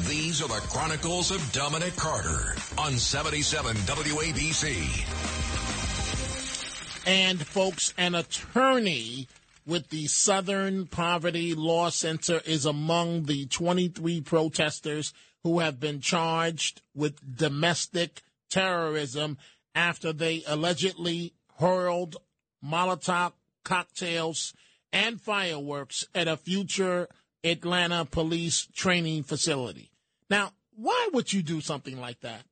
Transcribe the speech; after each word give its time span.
These 0.00 0.42
are 0.42 0.48
the 0.48 0.66
Chronicles 0.68 1.30
of 1.30 1.52
Dominic 1.52 1.96
Carter 1.96 2.54
on 2.76 2.92
77 2.92 3.74
WABC. 3.76 4.76
And 7.06 7.44
folks, 7.44 7.94
an 7.96 8.14
attorney 8.14 9.26
with 9.66 9.88
the 9.88 10.06
Southern 10.06 10.86
Poverty 10.86 11.54
Law 11.54 11.88
Center 11.88 12.40
is 12.44 12.66
among 12.66 13.24
the 13.24 13.46
23 13.46 14.20
protesters 14.20 15.14
who 15.42 15.60
have 15.60 15.80
been 15.80 16.00
charged 16.00 16.82
with 16.94 17.36
domestic 17.36 18.22
terrorism 18.50 19.38
after 19.74 20.12
they 20.12 20.42
allegedly 20.46 21.32
hurled 21.58 22.16
Molotov 22.64 23.32
cocktails 23.64 24.52
and 24.92 25.20
fireworks 25.20 26.04
at 26.14 26.28
a 26.28 26.36
future 26.36 27.08
Atlanta 27.44 28.04
police 28.04 28.66
training 28.74 29.22
facility. 29.22 29.90
Now, 30.28 30.52
why 30.74 31.08
would 31.12 31.32
you 31.32 31.42
do 31.42 31.60
something 31.60 32.00
like 32.00 32.20
that? 32.20 32.42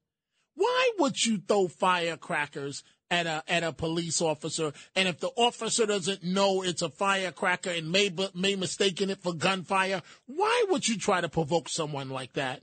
Why 0.55 0.91
would 0.99 1.25
you 1.25 1.39
throw 1.39 1.69
firecrackers 1.69 2.85
at 3.11 3.27
a 3.27 3.43
at 3.49 3.63
a 3.63 3.73
police 3.73 4.21
officer, 4.21 4.73
and 4.97 5.09
if 5.09 5.21
the 5.21 5.31
officer 5.37 5.87
doesn't 5.87 6.25
know 6.25 6.63
it's 6.63 6.83
a 6.83 6.89
firecracker 6.89 7.71
and 7.71 7.93
may 7.93 8.11
may 8.35 8.57
mistaken 8.57 9.11
it 9.11 9.23
for 9.23 9.33
gunfire, 9.33 10.03
why 10.27 10.65
would 10.71 10.87
you 10.87 10.99
try 10.99 11.21
to 11.21 11.29
provoke 11.29 11.69
someone 11.69 12.11
like 12.11 12.33
that? 12.33 12.63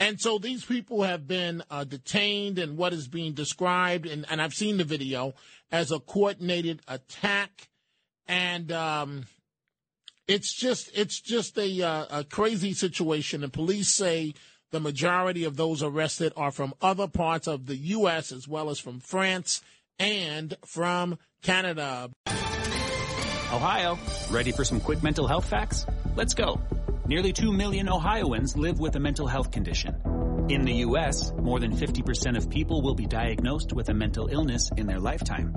And 0.00 0.18
so 0.18 0.38
these 0.38 0.64
people 0.64 1.02
have 1.02 1.28
been 1.28 1.62
uh, 1.70 1.84
detained 1.84 2.58
in 2.58 2.76
what 2.76 2.94
is 2.94 3.06
being 3.06 3.34
described, 3.34 4.06
and, 4.06 4.24
and 4.30 4.40
I've 4.40 4.54
seen 4.54 4.78
the 4.78 4.84
video, 4.84 5.34
as 5.70 5.92
a 5.92 6.00
coordinated 6.00 6.80
attack. 6.88 7.68
And 8.26 8.72
um, 8.72 9.26
it's 10.30 10.52
just 10.52 10.90
it's 10.94 11.20
just 11.20 11.58
a, 11.58 11.82
uh, 11.82 12.20
a 12.20 12.24
crazy 12.24 12.72
situation. 12.72 13.42
And 13.42 13.52
police 13.52 13.88
say 13.88 14.34
the 14.70 14.78
majority 14.78 15.42
of 15.42 15.56
those 15.56 15.82
arrested 15.82 16.32
are 16.36 16.52
from 16.52 16.72
other 16.80 17.08
parts 17.08 17.48
of 17.48 17.66
the 17.66 17.76
U.S. 17.98 18.30
as 18.30 18.46
well 18.46 18.70
as 18.70 18.78
from 18.78 19.00
France 19.00 19.60
and 19.98 20.56
from 20.64 21.18
Canada. 21.42 22.10
Ohio, 23.52 23.98
ready 24.30 24.52
for 24.52 24.64
some 24.64 24.78
quick 24.78 25.02
mental 25.02 25.26
health 25.26 25.46
facts? 25.46 25.84
Let's 26.14 26.34
go. 26.34 26.60
Nearly 27.08 27.32
2 27.32 27.52
million 27.52 27.88
Ohioans 27.88 28.56
live 28.56 28.78
with 28.78 28.94
a 28.94 29.00
mental 29.00 29.26
health 29.26 29.50
condition. 29.50 29.96
In 30.48 30.62
the 30.62 30.74
U.S., 30.86 31.32
more 31.38 31.58
than 31.58 31.76
50% 31.76 32.36
of 32.36 32.48
people 32.48 32.82
will 32.82 32.94
be 32.94 33.06
diagnosed 33.06 33.72
with 33.72 33.88
a 33.88 33.94
mental 33.94 34.28
illness 34.28 34.70
in 34.76 34.86
their 34.86 35.00
lifetime. 35.00 35.56